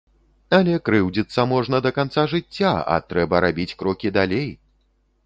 Але 0.59 0.77
крыўдзіцца 0.87 1.43
можна 1.51 1.81
да 1.87 1.91
канца 1.97 2.23
жыцця, 2.33 2.71
а 2.95 2.97
трэба 3.13 3.43
рабіць 3.47 3.69
крокі 3.83 4.13
далей! 4.17 4.49